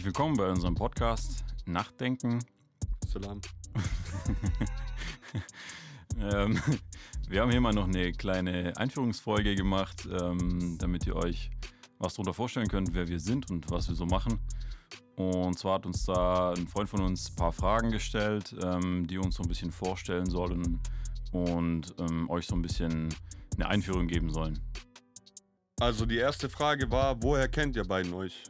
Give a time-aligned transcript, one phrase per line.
[0.00, 2.42] Herzlich willkommen bei unserem Podcast Nachtdenken.
[3.06, 3.38] Salam.
[6.18, 6.58] ähm,
[7.28, 11.50] wir haben hier mal noch eine kleine Einführungsfolge gemacht, ähm, damit ihr euch
[11.98, 14.40] was darunter vorstellen könnt, wer wir sind und was wir so machen.
[15.16, 19.18] Und zwar hat uns da ein Freund von uns ein paar Fragen gestellt, ähm, die
[19.18, 20.80] uns so ein bisschen vorstellen sollen
[21.32, 23.14] und ähm, euch so ein bisschen
[23.56, 24.60] eine Einführung geben sollen.
[25.78, 28.44] Also die erste Frage war, woher kennt ihr beiden euch?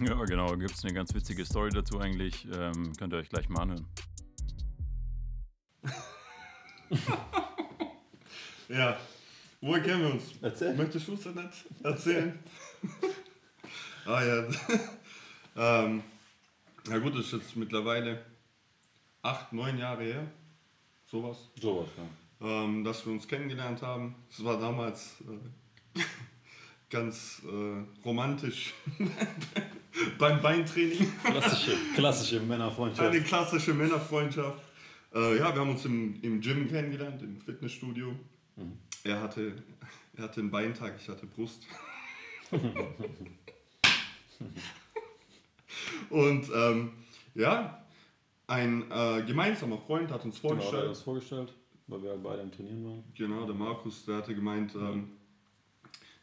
[0.00, 0.56] Ja, genau.
[0.56, 2.48] Gibt es eine ganz witzige Story dazu eigentlich.
[2.50, 3.86] Ähm, könnt ihr euch gleich mal anhören.
[8.68, 8.98] ja.
[9.60, 10.32] Woher kennen wir uns?
[10.40, 10.74] Erzähl.
[10.74, 12.38] Möchtest du es nicht erzählen?
[14.06, 14.46] ah ja.
[15.84, 16.02] ähm,
[16.88, 18.24] na gut, das ist jetzt mittlerweile
[19.20, 20.26] acht, neun Jahre her.
[21.04, 21.50] Sowas.
[21.60, 22.04] Sowas, ja.
[22.46, 24.14] Ähm, dass wir uns kennengelernt haben.
[24.30, 25.16] Es war damals
[25.94, 26.00] äh,
[26.88, 28.72] ganz äh, romantisch
[30.18, 31.12] beim Beintraining.
[31.22, 33.08] Klassische, klassische Männerfreundschaft.
[33.08, 34.62] Eine klassische Männerfreundschaft.
[35.14, 38.12] Äh, ja, wir haben uns im, im Gym kennengelernt, im Fitnessstudio.
[38.56, 38.78] Mhm.
[39.04, 39.54] Er, hatte,
[40.16, 41.66] er hatte einen Beintag, ich hatte Brust.
[46.10, 46.92] Und ähm,
[47.34, 47.84] ja,
[48.46, 50.72] ein äh, gemeinsamer Freund hat uns vorgestellt.
[50.72, 51.54] Genau, hat uns vorgestellt,
[51.86, 53.04] weil wir beide im Trainieren waren.
[53.14, 55.12] Genau, der Markus, der hatte gemeint, ähm,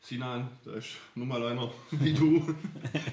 [0.07, 2.55] Sinan, der ist nun mal einer wie du.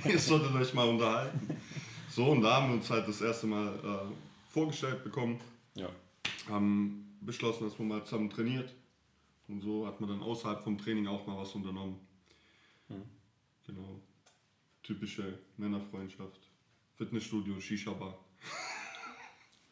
[0.05, 1.61] Ihr solltet euch mal unterhalten.
[2.09, 5.41] So, und da haben wir uns halt das erste Mal äh, vorgestellt bekommen.
[5.75, 5.89] Ja.
[6.49, 8.73] Haben beschlossen, dass man mal zusammen trainiert.
[9.49, 11.99] Und so hat man dann außerhalb vom Training auch mal was unternommen.
[12.89, 13.03] Mhm.
[13.67, 14.01] Genau.
[14.85, 16.49] Typische Männerfreundschaft.
[16.97, 18.17] Fitnessstudio, Shisha-Bar.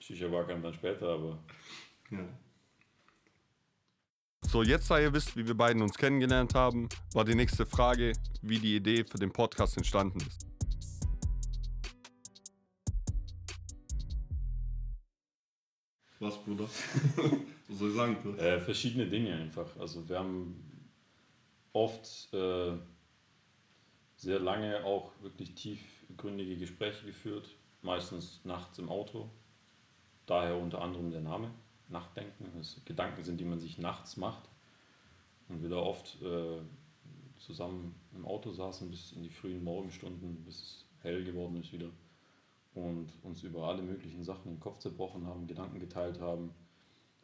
[0.01, 1.39] Shisha-Bar kam dann später, aber.
[2.11, 2.29] Ja.
[4.53, 8.13] So, jetzt da ihr wisst, wie wir beiden uns kennengelernt haben, war die nächste Frage,
[8.43, 10.47] wie die Idee für den Podcast entstanden ist.
[16.21, 16.65] Was, Bruder?
[17.69, 18.43] Was soll ich sagen, Bruder?
[18.43, 19.75] Äh, verschiedene Dinge einfach.
[19.79, 20.63] Also wir haben
[21.73, 22.75] oft äh,
[24.17, 27.49] sehr lange auch wirklich tiefgründige Gespräche geführt,
[27.81, 29.31] meistens nachts im Auto.
[30.27, 31.51] Daher unter anderem der Name.
[31.89, 34.49] Nachtdenken, das Gedanken sind, die man sich nachts macht.
[35.49, 36.61] Und wir da oft äh,
[37.39, 41.91] zusammen im Auto saßen bis in die frühen Morgenstunden, bis es hell geworden ist wieder.
[42.75, 46.55] Und uns über alle möglichen Sachen den Kopf zerbrochen haben, Gedanken geteilt haben,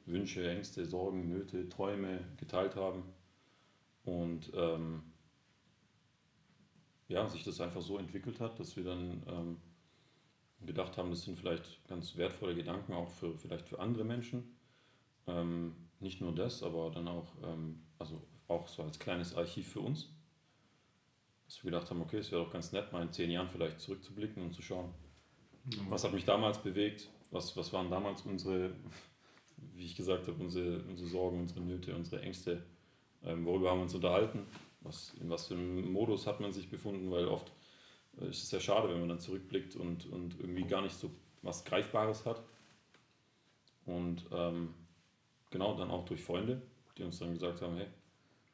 [0.04, 3.04] Wünsche, Ängste, Sorgen, Nöte, Träume geteilt haben.
[4.04, 5.02] Und ähm,
[7.08, 9.56] ja, sich das einfach so entwickelt hat, dass wir dann ähm,
[10.66, 14.56] gedacht haben, das sind vielleicht ganz wertvolle Gedanken auch für vielleicht für andere Menschen.
[15.26, 19.80] Ähm, nicht nur das, aber dann auch, ähm, also auch so als kleines Archiv für
[19.80, 20.08] uns.
[21.46, 23.80] Dass wir gedacht haben, okay, es wäre doch ganz nett, mal in zehn Jahren vielleicht
[23.80, 24.92] zurückzublicken und zu schauen,
[25.64, 25.90] mhm.
[25.90, 28.72] was hat mich damals bewegt, was, was waren damals unsere,
[29.74, 32.64] wie ich gesagt habe, unsere, unsere Sorgen, unsere Nöte, unsere Ängste,
[33.24, 34.46] ähm, worüber haben wir uns unterhalten,
[34.80, 37.52] was, in was für einem Modus hat man sich befunden, weil oft
[38.20, 41.10] äh, ist es sehr schade, wenn man dann zurückblickt und, und irgendwie gar nicht so
[41.42, 42.42] was Greifbares hat.
[43.86, 44.74] Und ähm,
[45.50, 46.60] genau, dann auch durch Freunde,
[46.96, 47.86] die uns dann gesagt haben, hey,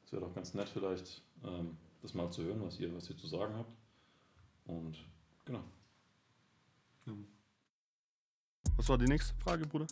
[0.05, 3.17] es wäre doch ganz nett vielleicht, ähm, das mal zu hören, was ihr, was ihr
[3.17, 3.73] zu sagen habt.
[4.67, 4.99] Und
[5.45, 5.65] genau.
[8.77, 9.87] Was war die nächste Frage, Bruder?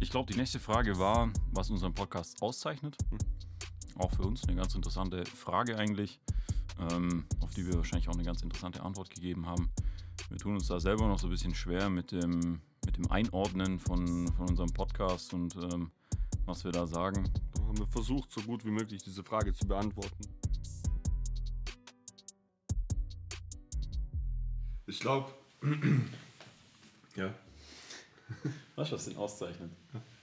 [0.00, 2.96] Ich glaube, die nächste Frage war, was unseren Podcast auszeichnet.
[3.10, 3.18] Hm.
[3.96, 6.20] Auch für uns eine ganz interessante Frage eigentlich,
[6.78, 9.70] ähm, auf die wir wahrscheinlich auch eine ganz interessante Antwort gegeben haben.
[10.28, 13.78] Wir tun uns da selber noch so ein bisschen schwer mit dem, mit dem Einordnen
[13.78, 15.90] von, von unserem Podcast und ähm,
[16.46, 17.30] was wir da sagen.
[17.54, 20.24] Da haben wir versucht, so gut wie möglich diese Frage zu beantworten.
[24.86, 25.32] Ich glaube,
[27.16, 27.34] ja.
[28.76, 29.70] Du, was den auszeichnet?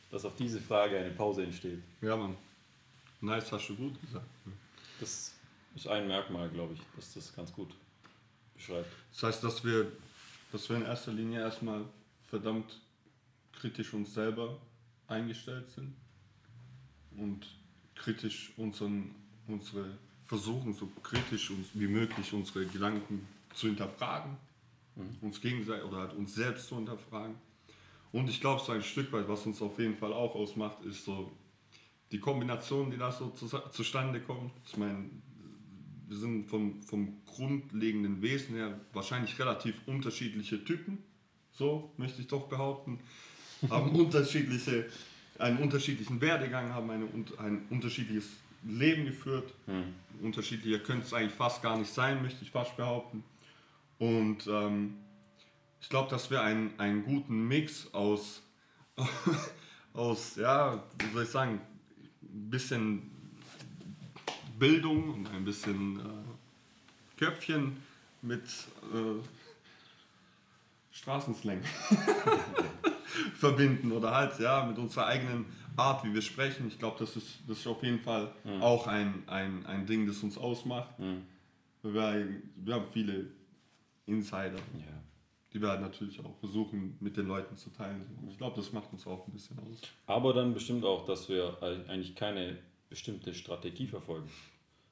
[0.10, 1.82] Dass auf diese Frage eine Pause entsteht.
[2.02, 2.36] Ja, Mann.
[3.22, 4.26] Nice, hast du gut gesagt.
[5.00, 5.34] Das
[5.76, 7.74] ist ein Merkmal, glaube ich, dass das ganz gut
[8.54, 8.90] beschreibt.
[9.12, 9.92] Das heißt, dass wir,
[10.52, 11.86] dass wir in erster Linie erstmal
[12.30, 12.80] verdammt
[13.54, 14.58] kritisch uns selber
[15.08, 15.94] eingestellt sind
[17.18, 17.46] und
[17.96, 19.14] kritisch unseren,
[19.48, 24.38] unsere versuchen, so kritisch wie möglich unsere Gedanken zu hinterfragen,
[24.96, 25.18] mhm.
[25.22, 27.36] uns gegenseitig oder halt uns selbst zu hinterfragen.
[28.12, 31.06] Und ich glaube, so ein Stück weit, was uns auf jeden Fall auch ausmacht, ist
[31.06, 31.32] so
[32.12, 34.52] die Kombination, die da so zu, zustande kommt.
[34.66, 35.10] Ich meine,
[36.12, 40.98] wir sind vom, vom grundlegenden Wesen her wahrscheinlich relativ unterschiedliche Typen,
[41.54, 43.00] so möchte ich doch behaupten,
[43.70, 44.90] haben unterschiedliche
[45.40, 48.28] einen unterschiedlichen Werdegang haben, eine, ein unterschiedliches
[48.64, 49.54] Leben geführt.
[49.68, 49.96] Mhm.
[50.22, 53.24] Unterschiedlicher könnte es eigentlich fast gar nicht sein, möchte ich fast behaupten.
[53.98, 54.98] Und ähm,
[55.80, 58.44] ich glaube, dass wir einen, einen guten Mix aus,
[59.94, 61.62] aus, ja, wie soll ich sagen,
[62.22, 63.21] ein bisschen
[64.62, 67.78] Bildung und ein bisschen äh, Köpfchen
[68.22, 69.20] mit äh,
[70.92, 71.64] Straßenslang
[73.36, 76.68] verbinden oder halt ja mit unserer eigenen Art, wie wir sprechen.
[76.68, 78.62] Ich glaube, das ist, das ist auf jeden Fall mhm.
[78.62, 81.00] auch ein, ein, ein Ding, das uns ausmacht.
[81.00, 81.24] Mhm.
[81.82, 83.32] Wir, wir haben viele
[84.06, 84.58] Insider.
[84.58, 85.02] Ja
[85.54, 88.06] die wir halt natürlich auch versuchen mit den Leuten zu teilen.
[88.30, 89.82] Ich glaube, das macht uns auch ein bisschen aus.
[90.06, 92.58] Aber dann bestimmt auch, dass wir eigentlich keine
[92.90, 94.30] bestimmte Strategie verfolgen.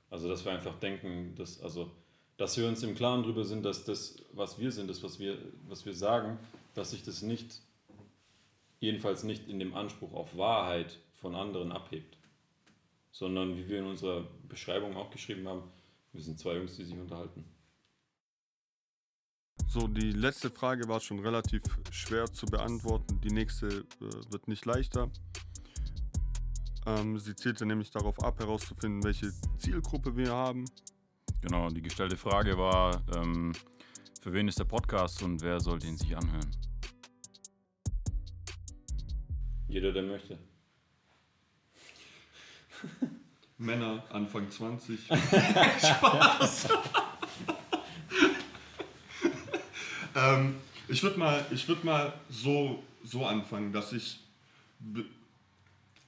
[0.09, 1.91] Also dass wir einfach denken, dass, also,
[2.37, 5.37] dass wir uns im Klaren darüber sind, dass das, was wir sind, das, was wir,
[5.67, 6.39] was wir sagen,
[6.73, 7.61] dass sich das nicht,
[8.79, 12.17] jedenfalls nicht in dem Anspruch auf Wahrheit von anderen abhebt.
[13.11, 15.63] Sondern wie wir in unserer Beschreibung auch geschrieben haben,
[16.13, 17.43] wir sind zwei Jungs, die sich unterhalten.
[19.67, 23.21] So, die letzte Frage war schon relativ schwer zu beantworten.
[23.21, 25.11] Die nächste äh, wird nicht leichter.
[26.85, 30.65] Ähm, sie zielte nämlich darauf ab, herauszufinden, welche Zielgruppe wir haben.
[31.41, 33.53] Genau, die gestellte Frage war, ähm,
[34.21, 36.51] für wen ist der Podcast und wer soll den sich anhören?
[39.67, 40.37] Jeder, der möchte.
[43.57, 44.99] Männer Anfang 20.
[45.07, 46.69] Spaß.
[50.15, 50.55] Ähm,
[50.87, 54.19] ich würde mal, ich würd mal so, so anfangen, dass ich,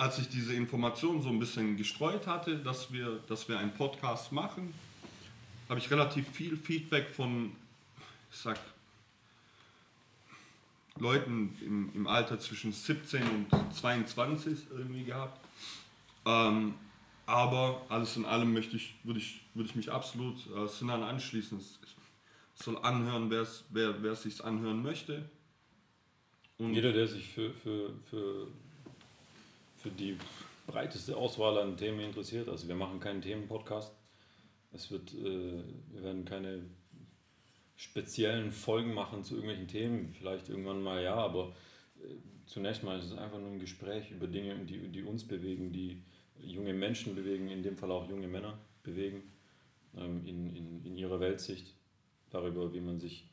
[0.02, 4.32] als ich diese Information so ein bisschen gestreut hatte, dass wir, dass wir einen Podcast
[4.32, 4.74] machen,
[5.70, 7.52] habe ich relativ viel Feedback von,
[8.32, 8.60] ich sag,
[10.98, 15.40] Leuten im, im Alter zwischen 17 und 22 irgendwie gehabt.
[16.26, 16.74] Ähm,
[17.28, 21.60] aber alles in allem möchte ich, würde ich, würde ich mich absolut äh, Sinan anschließen.
[21.60, 21.80] Es,
[22.56, 25.30] soll anhören, wer, wer es sich anhören möchte.
[26.58, 28.48] Und Jeder, der sich für, für, für,
[29.82, 30.18] für die
[30.68, 32.48] breiteste Auswahl an Themen interessiert.
[32.48, 33.94] Also wir machen keinen Themenpodcast.
[34.74, 36.62] Es wird, äh, wir werden keine
[37.76, 40.14] speziellen Folgen machen zu irgendwelchen Themen.
[40.14, 41.56] Vielleicht irgendwann mal ja, aber
[42.00, 42.08] äh,
[42.46, 46.04] zunächst mal ist es einfach nur ein Gespräch über Dinge, die, die uns bewegen, die
[46.40, 49.24] junge Menschen bewegen, in dem Fall auch junge Männer bewegen,
[49.98, 51.74] ähm, in, in, in ihrer Weltsicht
[52.30, 53.28] darüber, wie man sich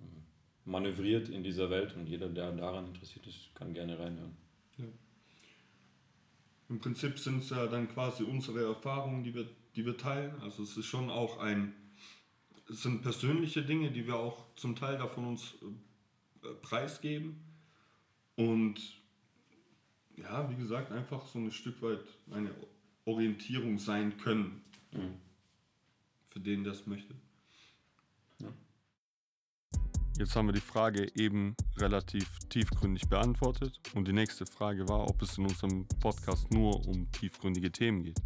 [0.00, 0.22] ähm,
[0.64, 4.36] manövriert in dieser Welt und jeder, der daran interessiert ist, kann gerne reinhören.
[4.78, 4.84] Ja.
[6.74, 10.34] Im Prinzip sind es ja dann quasi unsere Erfahrungen, die wir, die wir teilen.
[10.42, 11.72] Also es ist schon auch ein,
[12.68, 15.54] es sind persönliche Dinge, die wir auch zum Teil davon uns
[16.42, 17.38] äh, preisgeben.
[18.34, 18.80] Und
[20.16, 22.52] ja, wie gesagt, einfach so ein Stück weit eine
[23.04, 24.60] Orientierung sein können.
[24.90, 25.14] Mhm.
[26.26, 27.14] Für den, der es möchte.
[30.16, 35.20] Jetzt haben wir die Frage eben relativ tiefgründig beantwortet und die nächste Frage war, ob
[35.20, 38.18] es in unserem Podcast nur um tiefgründige Themen geht.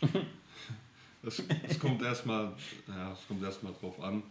[1.26, 2.54] Es, das kommt erstmal
[2.86, 4.22] ja, erst drauf an.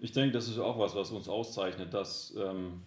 [0.00, 2.82] Ich denke, das ist auch was, was uns auszeichnet, dass ähm,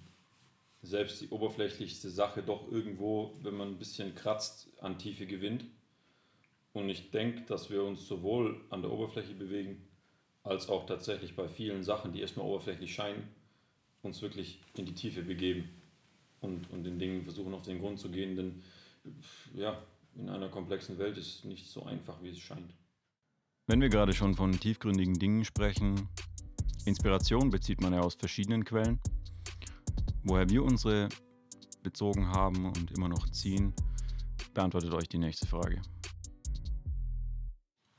[0.81, 5.63] selbst die oberflächlichste Sache doch irgendwo, wenn man ein bisschen kratzt, an Tiefe gewinnt.
[6.73, 9.87] Und ich denke, dass wir uns sowohl an der Oberfläche bewegen,
[10.43, 13.27] als auch tatsächlich bei vielen Sachen, die erstmal oberflächlich scheinen,
[14.01, 15.69] uns wirklich in die Tiefe begeben
[16.39, 18.63] und, und den Dingen versuchen auf den Grund zu gehen, denn
[19.53, 19.81] ja,
[20.15, 22.73] in einer komplexen Welt ist es nicht so einfach, wie es scheint.
[23.67, 26.09] Wenn wir gerade schon von tiefgründigen Dingen sprechen,
[26.85, 28.99] Inspiration bezieht man ja aus verschiedenen Quellen.
[30.23, 31.09] Woher wir unsere
[31.83, 33.73] bezogen haben und immer noch ziehen,
[34.53, 35.81] beantwortet euch die nächste Frage.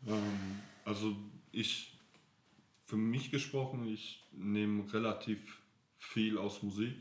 [0.06, 1.16] Ähm, also
[1.52, 1.99] ich
[2.92, 5.62] für mich gesprochen, ich nehme relativ
[5.96, 6.94] viel aus Musik.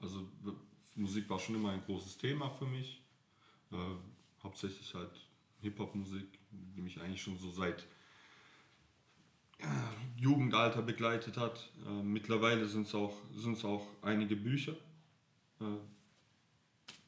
[0.00, 0.30] Also
[0.94, 3.02] Musik war schon immer ein großes Thema für mich.
[3.72, 3.76] Äh,
[4.44, 5.10] hauptsächlich halt
[5.60, 7.84] Hip-Hop-Musik, die mich eigentlich schon so seit
[9.58, 9.66] äh,
[10.16, 11.72] Jugendalter begleitet hat.
[11.84, 13.16] Äh, mittlerweile sind es auch,
[13.64, 14.76] auch einige Bücher,
[15.60, 15.64] äh,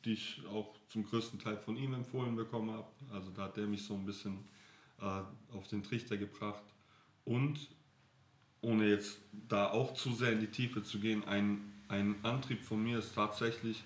[0.04, 2.90] die ich auch zum größten Teil von ihm empfohlen bekommen habe.
[3.12, 4.48] Also da hat er mich so ein bisschen
[5.00, 5.22] äh,
[5.52, 6.64] auf den Trichter gebracht.
[7.26, 7.68] Und
[8.62, 9.18] ohne jetzt
[9.48, 13.14] da auch zu sehr in die Tiefe zu gehen, ein, ein Antrieb von mir ist
[13.14, 13.84] tatsächlich,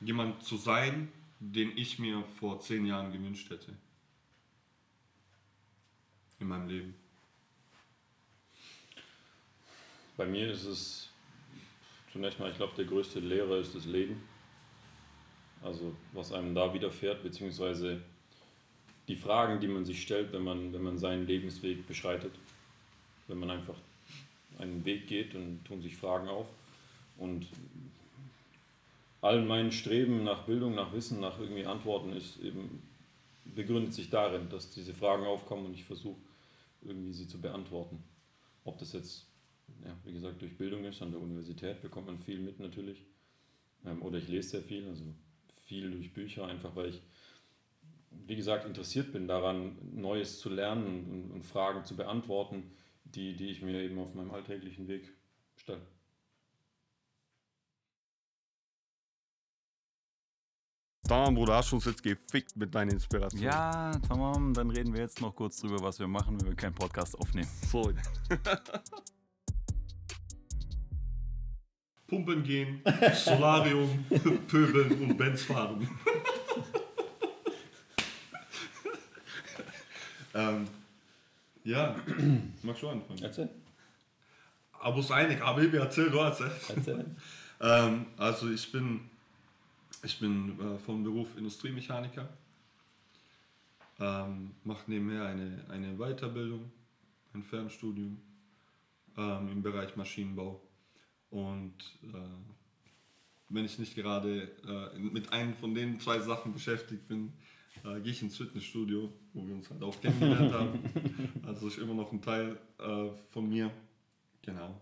[0.00, 1.10] jemand zu sein,
[1.40, 3.72] den ich mir vor zehn Jahren gewünscht hätte.
[6.40, 6.94] In meinem Leben.
[10.16, 11.10] Bei mir ist es
[12.12, 14.20] zunächst mal, ich glaube, der größte Lehrer ist das Leben.
[15.62, 18.02] Also was einem da widerfährt, beziehungsweise
[19.08, 22.32] die Fragen, die man sich stellt, wenn man, wenn man seinen Lebensweg beschreitet.
[23.28, 23.76] Wenn man einfach
[24.58, 26.46] einen Weg geht und tun sich Fragen auf.
[27.16, 27.46] Und
[29.20, 32.82] all mein Streben nach Bildung, nach Wissen, nach irgendwie Antworten ist eben,
[33.44, 36.18] begründet sich darin, dass diese Fragen aufkommen und ich versuche
[36.82, 38.02] irgendwie sie zu beantworten.
[38.64, 39.26] Ob das jetzt,
[39.84, 43.02] ja, wie gesagt, durch Bildung ist, an der Universität bekommt man viel mit natürlich.
[43.84, 45.02] Ähm, oder ich lese sehr viel, also
[45.64, 47.00] viel durch Bücher, einfach weil ich,
[48.26, 52.70] wie gesagt, interessiert bin daran, Neues zu lernen und, und Fragen zu beantworten,
[53.14, 55.12] die, die ich mir eben auf meinem alltäglichen Weg
[55.56, 55.86] stelle.
[61.08, 63.40] Tamam, Bruder, hast du uns jetzt gefickt mit deiner Inspiration.
[63.40, 66.74] Ja, tamam, dann reden wir jetzt noch kurz drüber, was wir machen, wenn wir keinen
[66.74, 67.48] Podcast aufnehmen.
[67.70, 67.90] So.
[72.08, 72.82] Pumpen gehen,
[73.14, 74.04] Solarium,
[74.48, 75.84] Pöbeln und Benz fahren.
[80.34, 80.68] ähm,
[81.64, 81.96] ja,
[82.62, 83.22] magst du anfangen?
[83.22, 83.48] Erzähl.
[84.80, 86.50] Aber es einig, aber ich erzähl, du erzähl.
[86.74, 87.04] Erzähl.
[87.60, 89.00] Ähm, also ich bin,
[90.02, 92.28] ich bin äh, vom Beruf Industriemechaniker,
[93.98, 96.70] ähm, mache nebenher eine, eine Weiterbildung,
[97.34, 98.20] ein Fernstudium
[99.16, 100.62] ähm, im Bereich Maschinenbau.
[101.30, 101.74] Und
[102.04, 102.16] äh,
[103.48, 107.32] wenn ich nicht gerade äh, mit einem von den zwei Sachen beschäftigt bin,
[107.88, 110.78] äh, gehe ich ins Fitnessstudio, wo wir uns halt auch kennengelernt haben.
[111.46, 113.70] Also ist immer noch ein Teil äh, von mir.
[114.42, 114.78] Genau.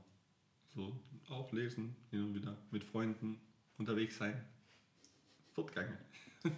[0.74, 0.92] So
[1.28, 3.38] auch lesen, hin und wieder mit Freunden
[3.78, 4.44] unterwegs sein.
[5.54, 5.96] Fortgange.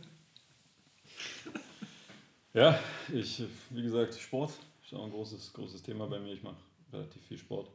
[2.55, 2.77] Ja,
[3.13, 4.53] ich, wie gesagt, Sport
[4.83, 6.33] ist auch ein großes, großes Thema bei mir.
[6.33, 6.57] Ich mache
[6.93, 7.71] relativ viel Sport.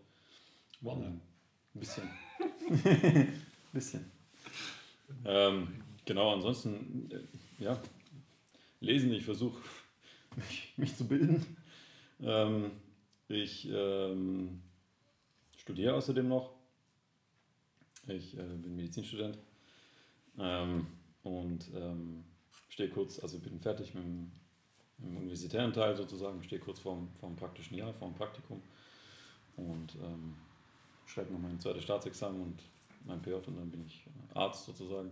[0.82, 1.22] Wandern.
[1.74, 2.10] Ein bisschen.
[3.72, 4.12] bisschen.
[5.24, 5.68] Ähm,
[6.04, 7.80] genau, ansonsten, äh, ja,
[8.84, 9.12] lesen.
[9.14, 9.62] Ich versuche,
[10.36, 11.58] mich, mich zu bilden.
[12.22, 12.72] Ähm,
[13.28, 14.62] ich ähm,
[15.58, 16.52] studiere außerdem noch.
[18.08, 19.38] Ich äh, bin Medizinstudent
[20.38, 20.88] ähm,
[21.24, 22.26] und ähm,
[22.68, 24.32] stehe kurz, also bin fertig mit dem,
[24.98, 28.62] mit dem universitären Teil sozusagen, stehe kurz vorm, vorm praktischen Jahr, vorm Praktikum
[29.56, 30.36] und ähm,
[31.06, 32.62] schreibe noch mein zweites Staatsexamen und
[33.06, 35.12] mein PJ und dann bin ich Arzt sozusagen.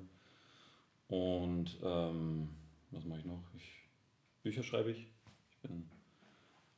[1.08, 2.50] Und ähm,
[2.92, 3.44] was mache ich noch?
[3.56, 3.90] Ich,
[4.44, 5.08] Bücher schreibe ich.
[5.52, 5.90] Ich bin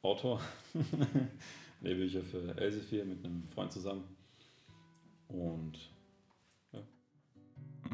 [0.01, 0.41] Autor.
[1.81, 4.03] Lehrbücher für Elsevier mit einem Freund zusammen.
[5.27, 5.93] Und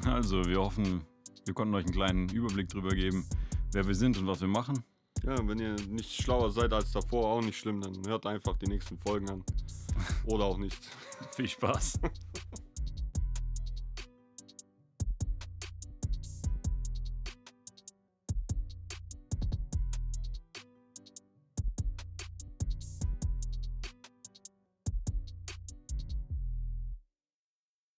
[0.06, 1.02] Also, wir hoffen,
[1.46, 3.26] wir konnten euch einen kleinen Überblick darüber geben,
[3.72, 4.84] wer wir sind und was wir machen.
[5.24, 8.68] Ja, wenn ihr nicht schlauer seid als davor, auch nicht schlimm, dann hört einfach die
[8.68, 9.44] nächsten Folgen an.
[10.26, 10.78] Oder auch nicht.
[11.36, 12.00] Viel Spaß.